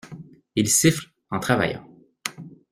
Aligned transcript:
Il 0.55 0.67
siffle 0.67 1.09
en 1.29 1.39
travaillant. 1.39 1.87